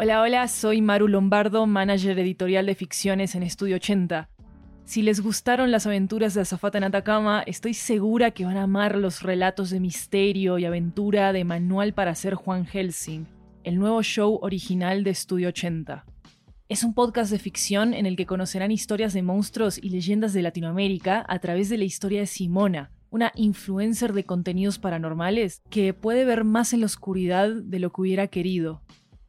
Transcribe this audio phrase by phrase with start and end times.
[0.00, 4.30] Hola, hola, soy Maru Lombardo, manager editorial de ficciones en Estudio 80.
[4.84, 8.94] Si les gustaron las aventuras de Azafata en Atacama, estoy segura que van a amar
[8.94, 13.26] los relatos de misterio y aventura de Manual para ser Juan Helsing,
[13.64, 16.04] el nuevo show original de Estudio 80.
[16.68, 20.42] Es un podcast de ficción en el que conocerán historias de monstruos y leyendas de
[20.42, 26.24] Latinoamérica a través de la historia de Simona, una influencer de contenidos paranormales que puede
[26.24, 28.80] ver más en la oscuridad de lo que hubiera querido.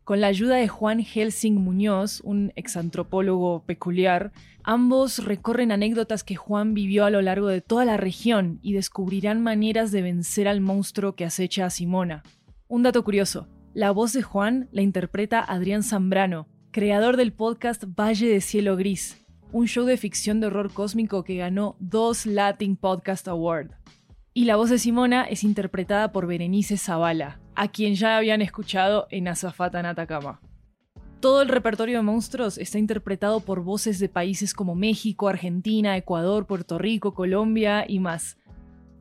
[0.10, 4.32] Con la ayuda de Juan Helsing Muñoz, un exantropólogo peculiar,
[4.64, 9.40] ambos recorren anécdotas que Juan vivió a lo largo de toda la región y descubrirán
[9.44, 12.24] maneras de vencer al monstruo que acecha a Simona.
[12.68, 18.30] Un dato curioso, la voz de Juan la interpreta Adrián Zambrano, creador del podcast Valle
[18.30, 23.28] de Cielo Gris, un show de ficción de horror cósmico que ganó dos Latin Podcast
[23.28, 23.74] Award.
[24.34, 29.06] Y la voz de Simona es interpretada por Berenice Zavala, a quien ya habían escuchado
[29.12, 30.40] en Azafata en Atacama.
[31.20, 36.48] Todo el repertorio de monstruos está interpretado por voces de países como México, Argentina, Ecuador,
[36.48, 38.38] Puerto Rico, Colombia y más.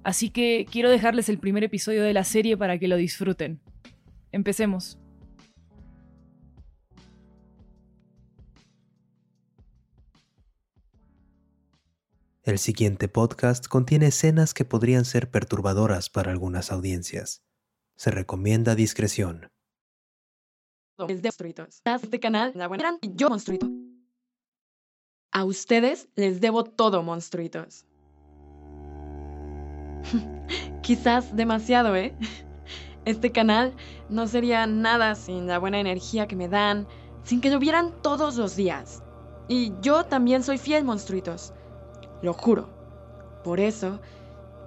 [0.02, 3.60] Así que quiero dejarles el primer episodio de la serie para que lo disfruten.
[4.32, 4.98] Empecemos.
[12.42, 17.47] El siguiente podcast contiene escenas que podrían ser perturbadoras para algunas audiencias.
[17.98, 19.50] Se recomienda discreción.
[21.08, 21.82] Es de monstruitos.
[21.84, 22.70] Este canal, la
[23.02, 23.68] yo monstruito.
[25.32, 27.84] A ustedes les debo todo, monstruitos.
[30.82, 32.14] Quizás demasiado, ¿eh?
[33.04, 33.74] Este canal
[34.08, 36.86] no sería nada sin la buena energía que me dan,
[37.24, 39.02] sin que lo vieran todos los días.
[39.48, 41.52] Y yo también soy fiel, monstruitos.
[42.22, 42.68] Lo juro.
[43.42, 44.00] Por eso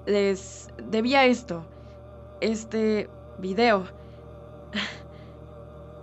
[0.06, 1.66] les debía esto,
[2.42, 3.10] este
[3.42, 3.86] video,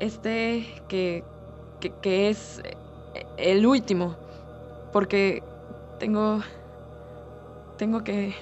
[0.00, 1.24] este que,
[2.02, 2.60] que, es
[3.36, 4.16] el último,
[4.92, 5.42] porque
[5.98, 6.40] tengo,
[7.76, 8.34] tengo que...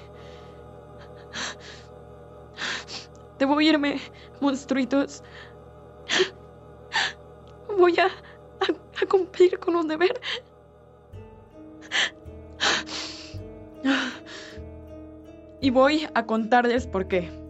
[3.39, 4.01] Debo irme,
[4.41, 5.23] monstruitos.
[7.77, 10.19] Voy a, a cumplir con un deber.
[15.61, 17.46] Y voy a contarles por qué.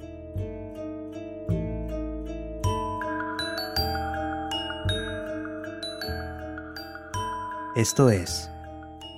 [7.76, 8.50] Esto es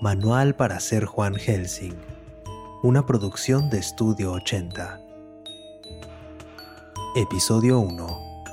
[0.01, 1.95] Manual para ser Juan Helsing,
[2.83, 5.01] una producción de Estudio 80.
[7.15, 8.45] Episodio 1.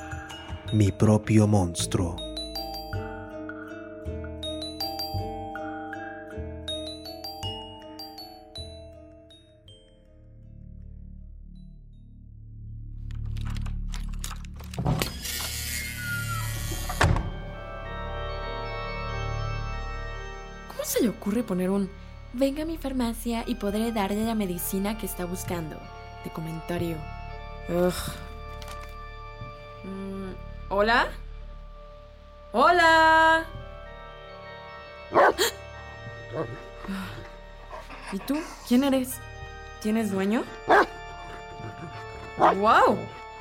[0.74, 2.25] Mi propio monstruo.
[21.06, 21.88] Le ocurre poner un
[22.34, 25.78] venga a mi farmacia y podré darle la medicina que está buscando?
[26.24, 26.98] De comentario.
[27.70, 27.94] Ugh.
[29.84, 30.32] Mm,
[30.70, 31.08] ¿Hola?
[32.52, 33.46] ¿Hola?
[38.12, 38.40] ¿Y tú?
[38.68, 39.20] ¿Quién eres?
[39.84, 40.44] ¿Tienes dueño?
[42.38, 42.98] ¡Wow!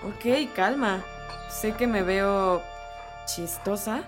[0.07, 1.03] Ok, calma.
[1.49, 2.61] Sé que me veo
[3.25, 4.03] chistosa,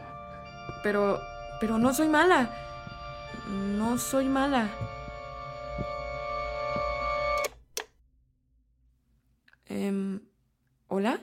[0.82, 1.18] pero.
[1.58, 2.50] pero no soy mala.
[3.48, 4.70] No soy mala.
[9.66, 10.20] Em,
[10.88, 11.20] ¿Hola?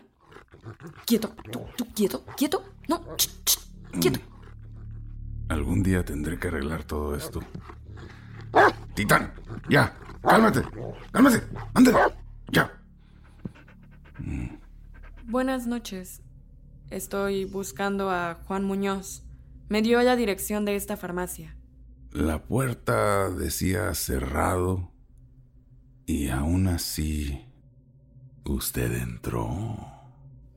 [1.06, 2.64] Quieto, tú, tú, quieto, quieto.
[2.88, 3.60] No, ch, ch,
[4.00, 4.20] quieto.
[5.50, 7.42] Algún día tendré que arreglar todo esto.
[8.96, 9.34] Titán,
[9.70, 10.62] ya, cálmate,
[11.12, 11.98] cálmate, ándale,
[12.52, 12.72] ya.
[15.26, 16.22] Buenas noches.
[16.90, 19.24] Estoy buscando a Juan Muñoz.
[19.68, 21.56] Me dio la dirección de esta farmacia.
[22.14, 24.92] La puerta decía cerrado
[26.06, 27.44] y aún así
[28.46, 29.76] usted entró.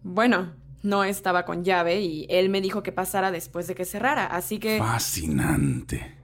[0.02, 0.52] Bueno,
[0.82, 4.58] no estaba con llave y él me dijo que pasara después de que cerrara, así
[4.58, 4.78] que...
[4.78, 6.18] Fascinante.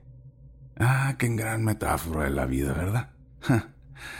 [0.77, 3.09] Ah, qué gran metáfora de la vida, ¿verdad?
[3.39, 3.73] Ja,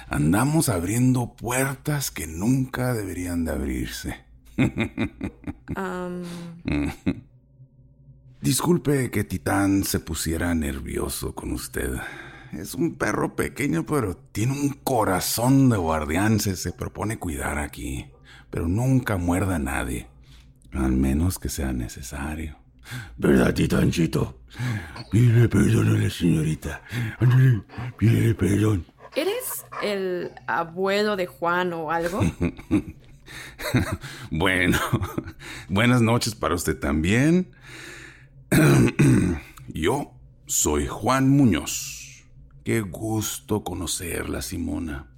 [0.07, 4.25] Andamos abriendo puertas que nunca deberían de abrirse.
[5.75, 6.23] am,
[8.43, 11.93] Disculpe que Titán se pusiera nervioso con usted.
[12.51, 16.41] Es un perro pequeño, pero tiene un corazón de guardián.
[16.41, 18.07] Se, se propone cuidar aquí,
[18.49, 20.09] pero nunca muerda a nadie.
[20.73, 22.57] Al menos que sea necesario.
[23.15, 24.41] ¿Verdad, Titánchito?
[25.09, 26.81] Pídele perdón a la señorita.
[27.19, 27.61] Ándale,
[27.97, 28.85] pídele perdón.
[29.15, 32.19] ¿Eres el abuelo de Juan o algo?
[34.31, 34.77] bueno,
[35.69, 37.47] buenas noches para usted también.
[39.67, 40.13] Yo
[40.45, 42.25] soy Juan Muñoz.
[42.63, 45.11] Qué gusto conocerla, Simona.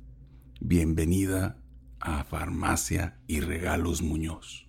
[0.62, 1.58] Bienvenida
[2.00, 4.68] a Farmacia y Regalos Muñoz.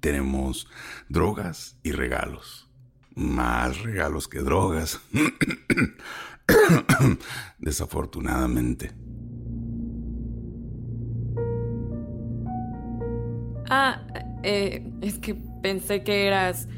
[0.00, 0.68] Tenemos
[1.08, 2.68] drogas y regalos.
[3.14, 5.00] Más regalos que drogas.
[7.58, 8.92] Desafortunadamente.
[13.70, 14.06] Ah,
[14.42, 16.68] eh, es que pensé que eras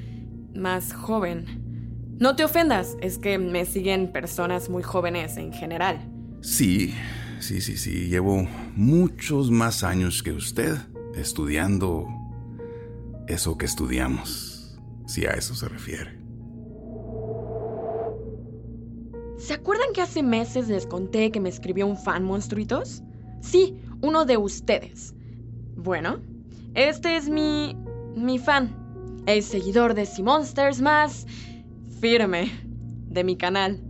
[0.56, 2.17] más joven.
[2.19, 5.99] No te ofendas, es que me siguen personas muy jóvenes en general.
[6.41, 6.94] Sí,
[7.41, 8.08] sí, sí, sí.
[8.08, 10.76] Llevo muchos más años que usted
[11.14, 12.06] estudiando
[13.29, 16.17] eso que estudiamos, si a eso se refiere.
[19.37, 23.02] ¿Se acuerdan que hace meses les conté que me escribió un fan monstruitos?
[23.41, 25.14] Sí, uno de ustedes.
[25.76, 26.20] Bueno,
[26.75, 27.76] este es mi.
[28.17, 28.86] mi fan.
[29.26, 31.26] El seguidor de Sea Monsters más.
[32.00, 32.52] firme
[33.08, 33.82] de mi canal.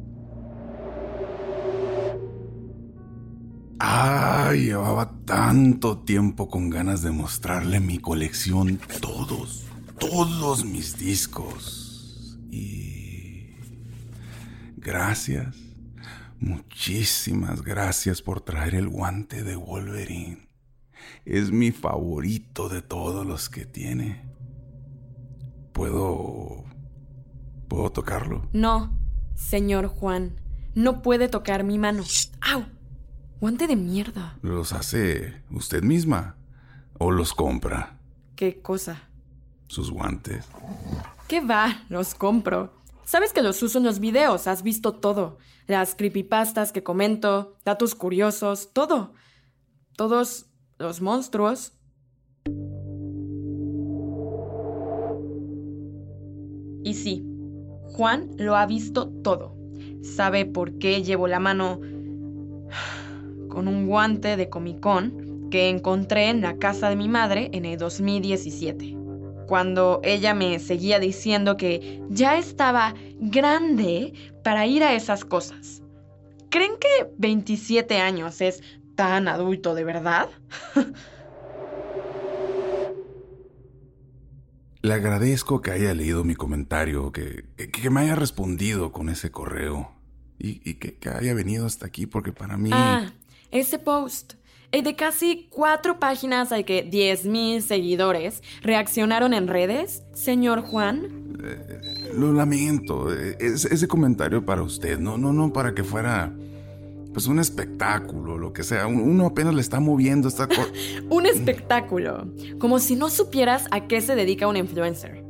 [3.79, 9.67] Ay, llevaba tanto tiempo con ganas de mostrarle mi colección, todos,
[9.99, 12.39] todos mis discos.
[12.51, 13.57] Y...
[14.77, 15.55] Gracias,
[16.41, 20.49] muchísimas gracias por traer el guante de Wolverine.
[21.27, 24.36] Es mi favorito de todos los que tiene.
[25.77, 26.65] ¿Puedo...
[27.69, 28.49] ¿Puedo tocarlo?
[28.55, 28.99] No,
[29.35, 30.41] señor Juan.
[30.75, 32.03] No puede tocar mi mano.
[32.41, 32.65] ¡Au!
[33.41, 34.39] Guante de mierda.
[34.41, 36.39] ¿Los hace usted misma?
[36.99, 37.99] ¿O los compra?
[38.37, 39.11] ¿Qué cosa?
[39.69, 40.49] Sus guantes.
[41.29, 41.85] ¿Qué va?
[41.91, 42.73] Los compro.
[43.05, 45.37] Sabes que los uso en los videos, has visto todo.
[45.67, 49.13] Las creepypastas que comento, datos curiosos, todo.
[49.95, 50.47] Todos
[50.79, 51.75] los monstruos.
[56.87, 57.25] Y sí,
[57.83, 59.57] Juan lo ha visto todo.
[60.03, 61.81] Sabe por qué llevo la mano
[63.49, 67.65] con un guante de Comic Con que encontré en la casa de mi madre en
[67.65, 68.97] el 2017,
[69.49, 74.13] cuando ella me seguía diciendo que ya estaba grande
[74.45, 75.83] para ir a esas cosas.
[76.51, 78.63] ¿Creen que 27 años es
[78.95, 80.29] tan adulto de verdad?
[84.87, 89.91] Le agradezco que haya leído mi comentario, que, que, me haya respondido con ese correo
[90.39, 92.71] y, y que, que, haya venido hasta aquí porque para mí...
[92.73, 93.11] Ah,
[93.51, 94.35] ese post.
[94.71, 101.37] El de casi cuatro páginas al que 10.000 seguidores reaccionaron en redes, señor Juan.
[101.43, 103.13] Eh, lo lamento.
[103.13, 106.33] Es, ese comentario para usted, no, no, no para que fuera
[107.17, 108.87] pues un espectáculo, lo que sea.
[108.87, 110.69] Uno apenas le está moviendo esta cosa.
[111.09, 112.31] un espectáculo.
[112.59, 115.25] Como si no supieras a qué se dedica un influencer.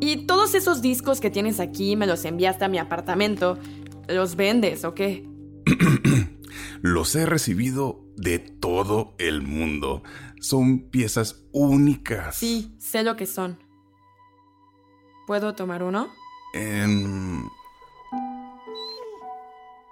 [0.00, 3.58] Y todos esos discos que tienes aquí me los enviaste a mi apartamento.
[4.08, 5.28] ¿Los vendes o qué?
[6.80, 10.02] Los he recibido de todo el mundo.
[10.40, 12.36] Son piezas únicas.
[12.36, 13.58] Sí, sé lo que son.
[15.26, 16.08] ¿Puedo tomar uno?
[16.54, 17.50] En...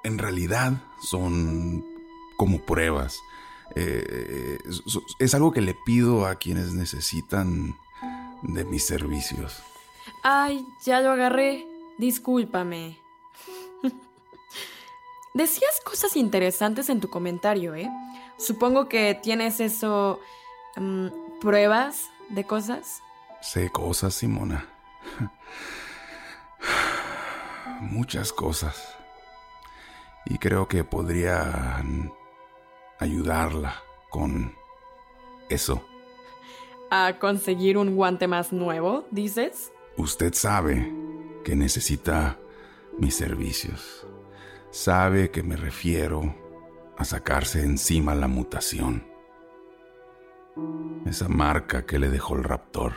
[0.07, 1.85] En realidad son
[2.37, 3.21] como pruebas.
[3.75, 4.57] Eh,
[5.19, 7.77] es algo que le pido a quienes necesitan
[8.43, 9.65] de mis servicios.
[10.23, 11.67] Ay, ya lo agarré.
[11.99, 13.01] Discúlpame.
[15.35, 17.91] Decías cosas interesantes en tu comentario, ¿eh?
[18.39, 20.21] Supongo que tienes eso...
[20.77, 21.09] Mm,
[21.41, 23.03] pruebas de cosas.
[23.41, 24.69] Sé cosas, Simona.
[27.81, 28.96] Muchas cosas.
[30.27, 31.83] Y creo que podría
[32.99, 34.55] ayudarla con
[35.49, 35.83] eso.
[36.91, 39.73] ¿A conseguir un guante más nuevo, dices?
[39.97, 40.93] Usted sabe
[41.45, 42.39] que necesita
[42.99, 44.07] mis servicios
[44.77, 46.35] sabe que me refiero
[46.99, 49.07] a sacarse encima la mutación.
[51.07, 52.93] Esa marca que le dejó el raptor.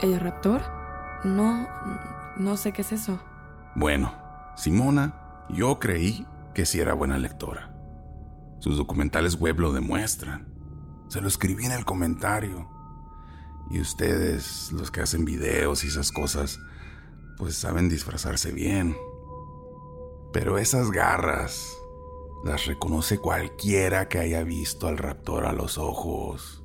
[0.00, 0.77] ¿El raptor?
[1.24, 1.68] No,
[2.36, 3.20] no sé qué es eso.
[3.74, 4.12] Bueno,
[4.56, 5.14] Simona,
[5.50, 7.74] yo creí que sí era buena lectora.
[8.60, 10.48] Sus documentales web lo demuestran.
[11.08, 12.68] Se lo escribí en el comentario.
[13.70, 16.58] Y ustedes, los que hacen videos y esas cosas,
[17.36, 18.96] pues saben disfrazarse bien.
[20.32, 21.68] Pero esas garras
[22.44, 26.64] las reconoce cualquiera que haya visto al raptor a los ojos,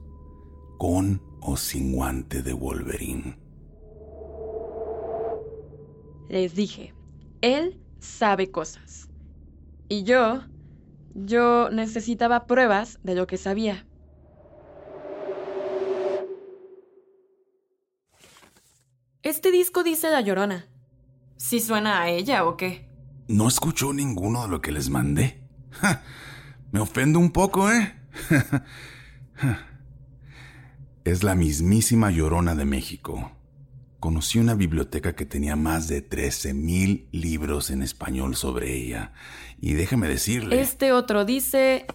[0.78, 3.43] con o sin guante de Wolverine.
[6.34, 6.96] Les dije,
[7.42, 9.08] él sabe cosas.
[9.88, 10.42] Y yo,
[11.14, 13.86] Yo necesitaba pruebas de lo que sabía.
[19.22, 20.66] Este disco dice La Llorona.
[21.38, 22.90] ¿Sí suena a ella o qué?
[23.28, 25.40] ¿No escuchó ninguno de lo que les mandé?
[26.72, 27.94] Me ofendo un poco, ¿eh?
[31.04, 33.43] es la mismísima Llorona de México.
[34.04, 39.14] Conocí una biblioteca que tenía más de 13.000 libros en español sobre ella.
[39.62, 40.60] Y déjeme decirle...
[40.60, 41.86] Este otro dice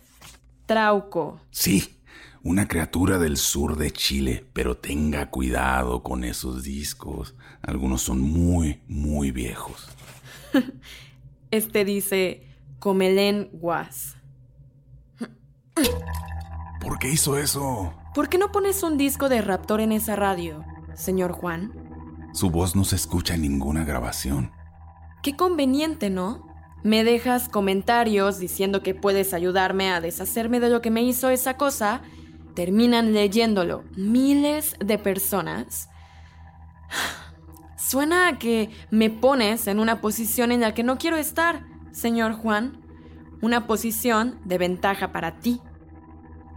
[0.64, 1.42] Trauco.
[1.50, 1.98] Sí,
[2.42, 7.34] una criatura del sur de Chile, pero tenga cuidado con esos discos.
[7.60, 9.90] Algunos son muy, muy viejos.
[11.50, 12.42] Este dice
[12.78, 14.16] Comelén Guas.
[16.80, 17.92] ¿Por qué hizo eso?
[18.14, 21.77] ¿Por qué no pones un disco de Raptor en esa radio, señor Juan?
[22.32, 24.52] Su voz no se escucha en ninguna grabación.
[25.22, 26.46] Qué conveniente, ¿no?
[26.84, 31.56] Me dejas comentarios diciendo que puedes ayudarme a deshacerme de lo que me hizo esa
[31.56, 32.02] cosa.
[32.54, 35.88] Terminan leyéndolo miles de personas.
[37.76, 42.34] Suena a que me pones en una posición en la que no quiero estar, señor
[42.34, 42.84] Juan.
[43.40, 45.60] Una posición de ventaja para ti.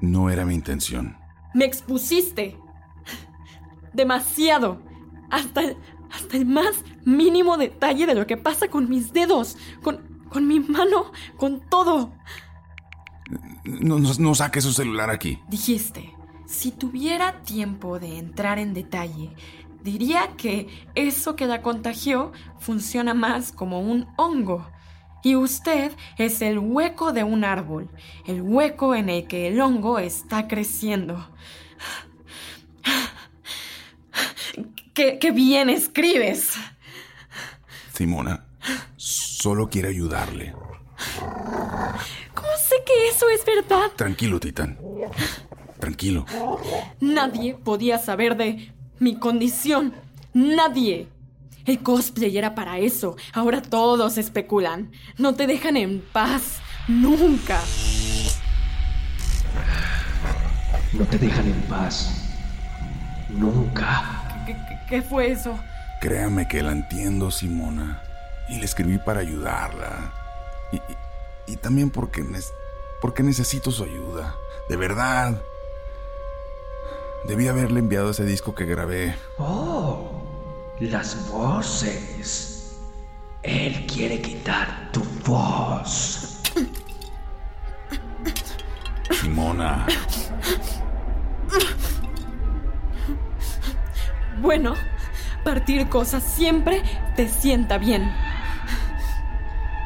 [0.02, 1.18] No era mi intención.
[1.54, 2.58] Me expusiste.
[3.94, 4.82] Demasiado.
[5.32, 5.78] Hasta el,
[6.12, 10.60] hasta el más mínimo detalle de lo que pasa con mis dedos, con, con mi
[10.60, 12.14] mano, con todo.
[13.64, 15.40] No, no, no saque su celular aquí.
[15.48, 16.14] Dijiste,
[16.46, 19.34] si tuviera tiempo de entrar en detalle,
[19.84, 24.68] diría que eso que la contagió funciona más como un hongo.
[25.24, 27.90] Y usted es el hueco de un árbol,
[28.26, 31.30] el hueco en el que el hongo está creciendo.
[34.94, 36.54] ¡Qué, qué bien escribes!
[37.94, 38.46] Simona,
[38.98, 40.54] solo quiere ayudarle.
[42.34, 43.92] ¿Cómo sé que eso es verdad?
[43.96, 44.78] Tranquilo, Titán.
[45.80, 46.26] Tranquilo.
[47.00, 49.94] Nadie podía saber de mi condición.
[50.34, 51.08] Nadie.
[51.66, 53.16] El cosplay era para eso.
[53.34, 54.92] Ahora todos especulan.
[55.18, 56.60] No te dejan en paz.
[56.88, 57.60] Nunca.
[60.94, 62.30] No te dejan en paz.
[63.30, 64.21] Nunca.
[64.92, 65.58] ¿Qué, fue eso?
[66.02, 68.04] Créame que la entiendo, Simona.
[68.50, 70.12] Y le escribí para ayudarla.
[70.74, 72.52] Y, y- y también porque, nes-
[73.02, 74.36] porque necesito su ayuda.
[74.68, 75.42] De verdad.
[77.26, 79.16] Debí haberle enviado ese disco que grabé.
[79.38, 80.22] Oh,
[80.82, 82.76] las voces.
[83.44, 86.42] Él quiere quitar tu voz.
[89.22, 89.86] Simona.
[94.42, 94.74] Bueno,
[95.44, 96.82] partir cosas siempre
[97.16, 98.12] te sienta bien.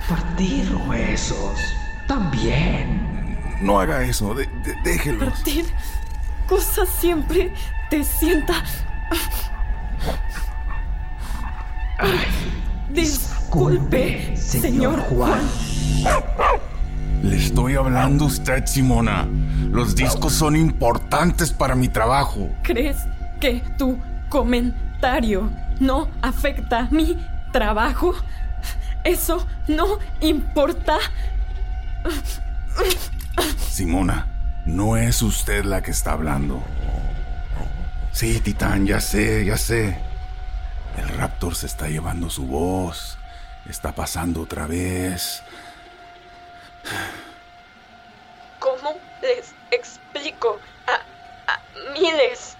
[0.07, 1.59] Partir huesos.
[2.07, 3.37] También.
[3.61, 4.33] No haga eso.
[4.33, 5.25] de- de- déjelo.
[5.25, 5.65] Partir
[6.47, 7.51] cosas siempre
[7.89, 8.63] te sienta.
[12.91, 15.41] Disculpe, señor Juan.
[17.23, 19.27] Le estoy hablando a usted, Simona.
[19.71, 22.49] Los discos son importantes para mi trabajo.
[22.63, 22.97] ¿Crees
[23.41, 23.97] que tu
[24.29, 27.17] comentario no afecta mi
[27.51, 28.15] trabajo?
[29.03, 30.97] ¿Eso no importa?
[33.69, 34.27] Simona,
[34.65, 36.63] no es usted la que está hablando.
[38.11, 39.97] Sí, Titán, ya sé, ya sé.
[40.97, 43.17] El Raptor se está llevando su voz.
[43.69, 45.43] Está pasando otra vez.
[48.59, 51.59] ¿Cómo les explico a, a
[51.91, 52.55] miles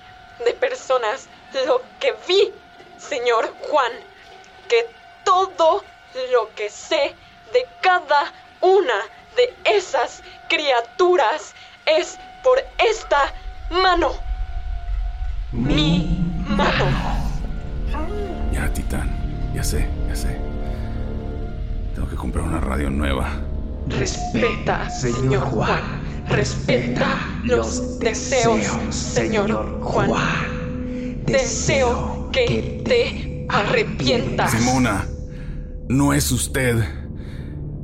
[0.45, 1.27] de personas
[1.65, 2.53] lo que vi,
[2.97, 3.91] señor Juan?
[4.67, 4.89] Que
[5.24, 5.83] todo
[6.31, 7.15] lo que sé
[7.53, 8.31] de cada
[8.62, 8.93] una
[9.35, 11.53] de esas criaturas
[11.85, 13.33] es por esta
[13.69, 14.13] mano.
[15.51, 16.85] Mi mano.
[18.51, 19.09] Ya, Titán,
[19.53, 20.39] ya sé, ya sé.
[21.93, 23.29] Tengo que comprar una radio nueva.
[23.88, 25.81] Respeta, señor Juan.
[26.27, 27.07] Respeta
[27.43, 30.54] los deseos, señor Juan.
[31.25, 34.51] Deseo que te arrepientas.
[34.51, 35.08] Simona,
[35.89, 36.84] no es usted.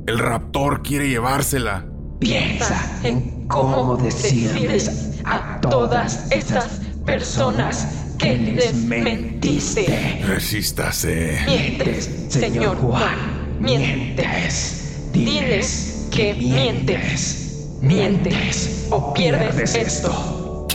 [0.06, 1.86] El Raptor quiere llevársela.
[2.18, 10.22] Piensa en cómo decirles a todas estas personas que les mentiste.
[10.26, 11.40] Resístase.
[11.46, 13.58] Mientes, señor Juan.
[13.60, 15.10] Mientes.
[15.12, 17.68] Diles que mientes.
[17.80, 20.68] Mientes o pierdes esto.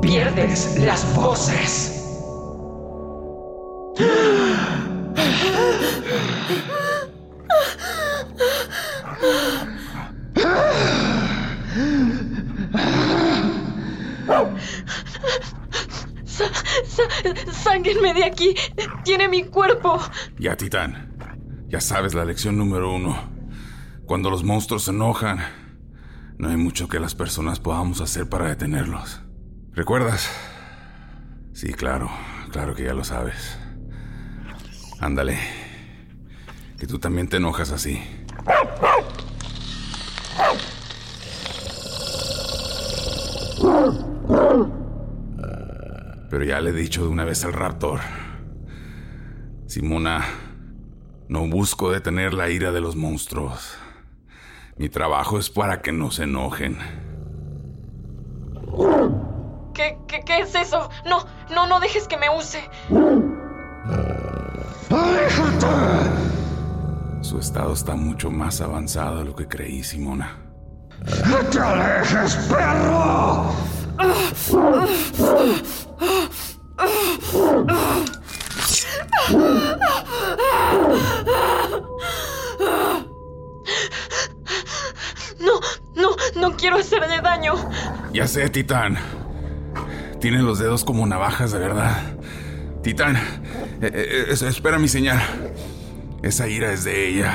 [0.00, 2.01] Pierdes las voces.
[17.52, 18.54] ¡Sánguenme de aquí!
[19.04, 20.00] ¡Tiene mi cuerpo!
[20.38, 21.16] Ya, Titán.
[21.68, 23.16] Ya sabes la lección número uno.
[24.06, 25.38] Cuando los monstruos se enojan,
[26.38, 29.22] no hay mucho que las personas podamos hacer para detenerlos.
[29.72, 30.28] ¿Recuerdas?
[31.52, 32.10] Sí, claro,
[32.50, 33.61] claro que ya lo sabes.
[35.02, 35.36] Ándale.
[36.78, 38.00] Que tú también te enojas así.
[46.30, 47.98] Pero ya le he dicho de una vez al raptor.
[49.66, 50.24] Simona,
[51.26, 53.76] no busco detener la ira de los monstruos.
[54.76, 56.78] Mi trabajo es para que no se enojen.
[59.74, 60.88] ¿Qué, qué, es eso?
[61.04, 62.62] No, no, no dejes que me use.
[67.20, 70.36] Su estado está mucho más avanzado de lo que creí, Simona.
[71.28, 73.52] ¡No te alejes, perro!
[85.38, 85.60] No,
[85.94, 87.54] no, no quiero hacerle daño.
[88.12, 88.98] Ya sé, Titán.
[90.20, 91.96] Tiene los dedos como navajas, de verdad.
[92.82, 93.16] Titán,
[93.82, 95.20] eh, eh, eh, espera mi señal.
[96.22, 97.34] Esa ira es de ella.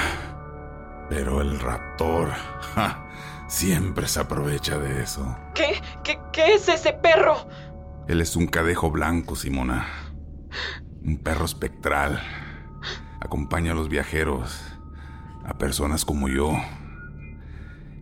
[1.10, 2.32] Pero el raptor
[2.74, 3.08] ja,
[3.48, 5.38] siempre se aprovecha de eso.
[5.54, 5.82] ¿Qué?
[6.04, 7.36] ¿Qué, qué es ese perro?
[8.08, 9.88] Él es un cadejo blanco, Simona.
[11.04, 12.22] Un perro espectral.
[13.20, 14.62] Acompaña a los viajeros,
[15.44, 16.54] a personas como yo.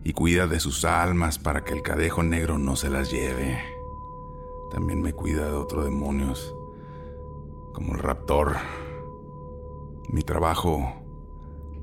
[0.04, 3.60] Y cuida de sus almas para que el cadejo negro no se las lleve.
[4.70, 6.54] También me cuida de otros demonios,
[7.76, 8.56] como el raptor.
[10.08, 10.94] Mi trabajo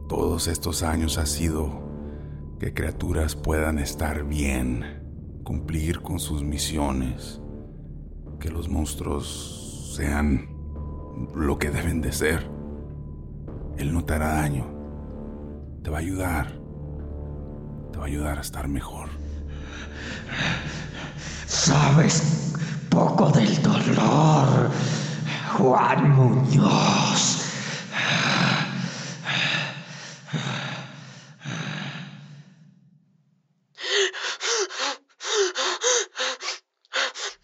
[0.10, 1.70] todos estos años ha sido
[2.60, 7.40] que criaturas puedan estar bien, cumplir con sus misiones,
[8.40, 10.50] que los monstruos sean
[11.36, 12.50] lo que deben de ser.
[13.78, 14.66] Él no te hará daño,
[15.84, 16.60] te va a ayudar,
[17.92, 19.10] te va a ayudar a estar mejor.
[21.46, 22.56] Sabes
[22.90, 24.72] poco del dolor,
[25.54, 27.40] Juan Muñoz.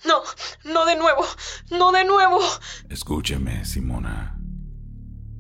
[0.06, 0.24] No,
[0.64, 1.22] no de nuevo,
[1.72, 2.40] no de nuevo.
[2.90, 4.40] Escúcheme, Simona.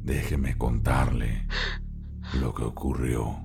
[0.03, 1.47] Déjeme contarle
[2.39, 3.39] lo que ocurrió.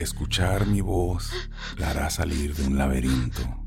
[0.00, 1.30] Escuchar mi voz
[1.78, 3.63] la hará salir de un laberinto.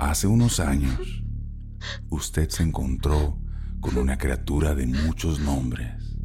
[0.00, 1.22] Hace unos años,
[2.08, 3.38] usted se encontró
[3.80, 6.16] con una criatura de muchos nombres.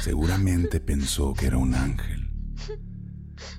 [0.00, 2.32] Seguramente pensó que era un ángel,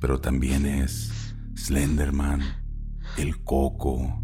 [0.02, 1.12] pero también es
[1.56, 2.42] Slenderman,
[3.20, 4.24] el coco.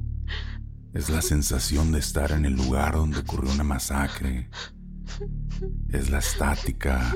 [0.96, 4.50] Es la sensación de estar en el lugar donde ocurrió una masacre.
[5.90, 7.14] Es la estática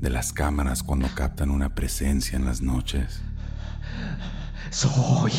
[0.00, 3.20] de las cámaras cuando captan una presencia en las noches.
[4.70, 5.30] Soy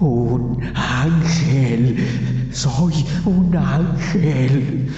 [0.00, 2.48] un ángel.
[2.52, 4.90] Soy un ángel.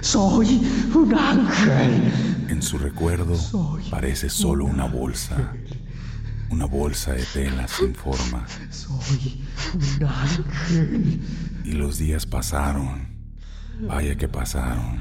[0.00, 0.60] Soy
[0.94, 2.12] un ángel.
[2.48, 5.54] En su recuerdo Soy parece solo una bolsa.
[6.50, 8.46] Una bolsa de tela sin forma.
[8.70, 9.44] Soy
[9.74, 11.20] un ángel.
[11.64, 13.08] Y los días pasaron.
[13.80, 15.00] Vaya que pasaron.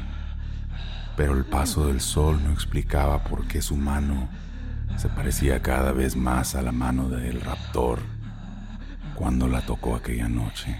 [1.16, 4.30] Pero el paso del sol no explicaba por qué su mano
[4.98, 8.13] se parecía cada vez más a la mano del raptor
[9.24, 10.78] cuando la tocó aquella noche.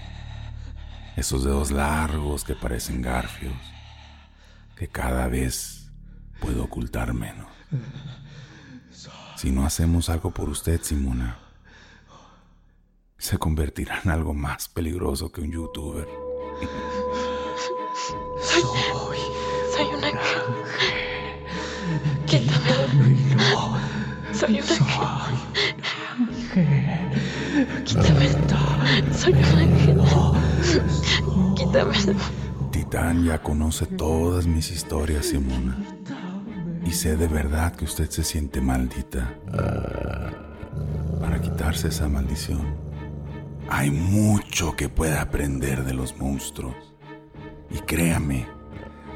[1.16, 3.54] Esos dedos largos que parecen garfios,
[4.76, 5.90] que cada vez
[6.40, 7.46] puedo ocultar menos.
[9.36, 11.38] Si no hacemos algo por usted, Simona,
[13.16, 16.06] se convertirá en algo más peligroso que un youtuber.
[18.42, 18.62] Soy
[19.74, 20.42] Soy un ángel.
[22.26, 23.26] Quítame.
[24.34, 24.68] Soy un
[26.28, 27.43] ángel.
[27.84, 28.28] Quítame.
[29.12, 30.00] Soy un ángel.
[31.54, 31.94] Quítame.
[32.72, 35.76] Titán ya conoce todas mis historias, Simona.
[36.84, 39.34] Y sé de verdad que usted se siente maldita.
[41.20, 42.76] Para quitarse esa maldición,
[43.68, 46.74] hay mucho que puede aprender de los monstruos.
[47.70, 48.46] Y créame,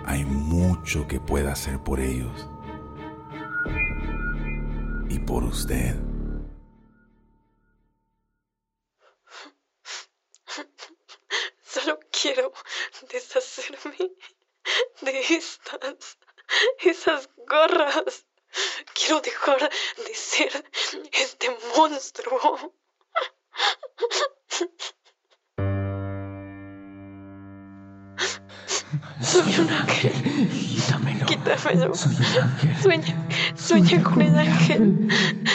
[0.06, 2.48] hay mucho que pueda hacer por ellos.
[5.08, 6.07] Y por usted.
[12.20, 12.52] Quiero
[13.10, 14.10] deshacerme
[15.02, 16.18] de estas,
[16.80, 18.24] esas gorras.
[18.94, 19.70] Quiero dejar
[20.06, 20.64] de ser
[21.12, 22.72] este monstruo.
[29.20, 30.12] Soy un ángel.
[30.50, 31.26] Quítamelo.
[31.26, 31.94] Quítamelo.
[31.94, 32.82] Soy un ángel.
[32.82, 35.08] Sueña, sueña con el ángel.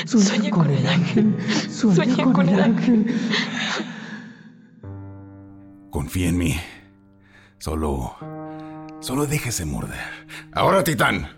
[0.05, 1.35] Sueña con el ángel.
[1.71, 3.05] Sueña con el ángel.
[5.93, 6.55] Confía en mí.
[7.59, 8.15] Solo.
[8.99, 9.99] Solo déjese morder.
[10.51, 11.29] Ahora, Titán.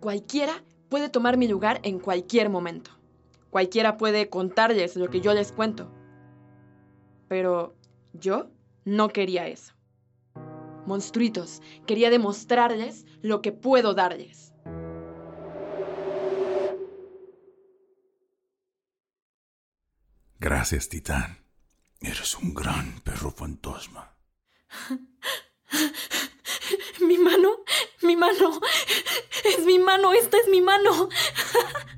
[0.00, 2.90] Cualquiera puede tomar mi lugar en cualquier momento.
[3.50, 6.01] Cualquiera puede contarles lo que yo les cuento.
[7.32, 7.74] Pero
[8.12, 8.50] yo
[8.84, 9.72] no quería eso.
[10.84, 14.52] Monstruitos, quería demostrarles lo que puedo darles.
[20.38, 21.38] Gracias, Titán.
[22.02, 24.14] Eres un gran perro fantasma.
[27.00, 27.60] Mi mano,
[28.02, 28.60] mi mano,
[29.42, 31.08] es mi mano, esta es mi mano.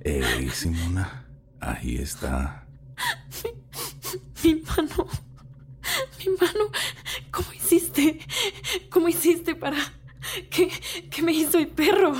[0.00, 1.26] Ey, Simona.
[1.60, 2.68] Ahí está.
[4.44, 5.23] Mi mano, mi mano,
[7.30, 8.20] ¿cómo hiciste?
[8.90, 9.76] ¿Cómo hiciste para...
[10.50, 10.70] ¿Qué,
[11.10, 12.12] qué me hizo el perro?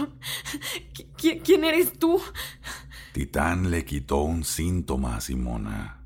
[0.93, 2.21] ¿Qui- qui- ¿Quién eres tú?
[3.13, 6.05] Titán le quitó un síntoma a Simona.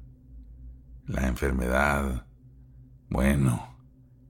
[1.06, 2.26] La enfermedad.
[3.08, 3.76] Bueno,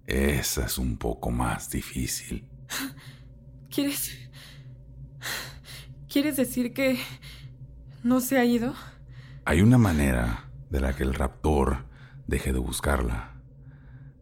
[0.07, 2.49] esa es un poco más difícil.
[3.71, 4.17] ¿Quieres...
[6.09, 6.99] ¿Quieres decir que
[8.03, 8.75] no se ha ido?
[9.45, 11.85] Hay una manera de la que el raptor
[12.27, 13.38] deje de buscarla,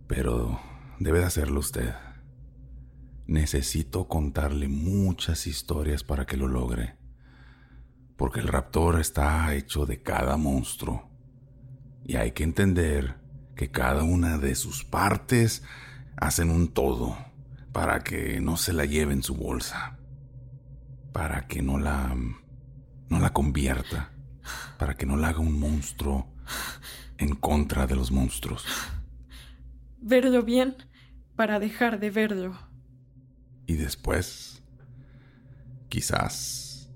[0.07, 0.61] pero
[0.99, 1.95] debe de hacerlo usted.
[3.27, 6.97] Necesito contarle muchas historias para que lo logre,
[8.17, 11.11] porque el raptor está hecho de cada monstruo,
[12.05, 13.17] y hay que entender
[13.57, 15.65] que cada una de sus partes
[16.17, 17.17] hacen un todo
[17.73, 19.99] para que no se la lleve en su bolsa,
[21.13, 22.15] para que no la
[23.09, 24.13] no la convierta,
[24.79, 26.33] para que no la haga un monstruo
[27.19, 28.65] en contra de los monstruos.
[30.09, 30.77] Verlo bien
[31.35, 32.57] para dejar de verlo.
[33.67, 34.63] Y después,
[35.89, 36.89] quizás,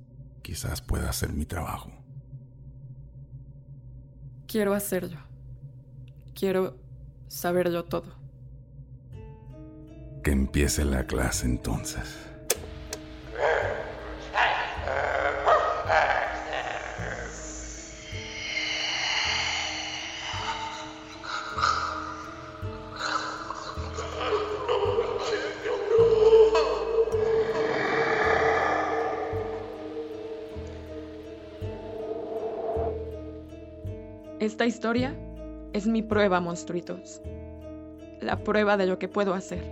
[0.43, 1.91] quizás pueda hacer mi trabajo.
[4.47, 5.19] Quiero hacerlo.
[6.37, 6.79] Quiero
[7.27, 8.15] saberlo todo.
[10.23, 12.30] Que empiece la clase entonces.
[34.51, 35.15] Esta historia
[35.73, 37.23] es mi prueba, monstruitos.
[38.21, 39.63] La prueba de lo que puedo hacer.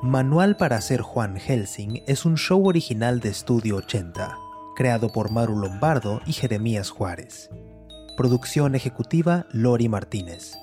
[0.00, 4.38] Manual para ser Juan Helsing es un show original de Estudio 80,
[4.76, 7.50] creado por Maru Lombardo y Jeremías Juárez.
[8.16, 10.56] Producción ejecutiva Lori Martínez.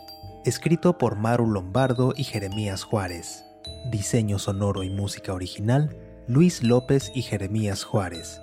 [0.47, 3.43] Escrito por Maru Lombardo y Jeremías Juárez.
[3.91, 5.93] Diseño sonoro y música original
[6.25, 8.41] Luis López y Jeremías Juárez.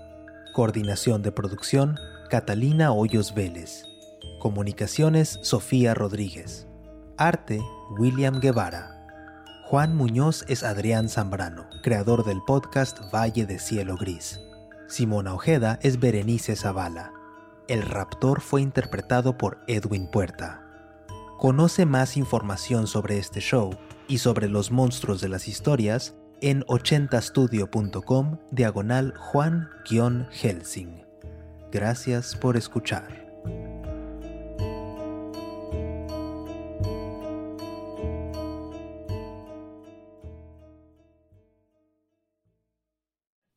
[0.52, 3.86] Coordinación de producción Catalina Hoyos Vélez.
[4.38, 6.66] Comunicaciones Sofía Rodríguez.
[7.16, 7.62] Arte
[7.98, 9.06] William Guevara.
[9.64, 14.42] Juan Muñoz es Adrián Zambrano, creador del podcast Valle de Cielo Gris.
[14.88, 17.14] Simona Ojeda es Berenice Zavala.
[17.66, 20.63] El raptor fue interpretado por Edwin Puerta.
[21.44, 23.76] Conoce más información sobre este show
[24.09, 31.04] y sobre los monstruos de las historias en 80studio.com diagonal Juan-Helsing.
[31.70, 33.26] Gracias por escuchar.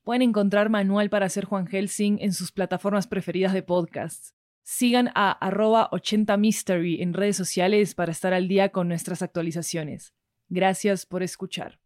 [0.04, 4.37] Pueden encontrar manual para hacer Juan Helsing en sus plataformas preferidas de podcasts.
[4.70, 10.14] Sigan a arroba 80mystery en redes sociales para estar al día con nuestras actualizaciones.
[10.50, 11.80] Gracias por escuchar.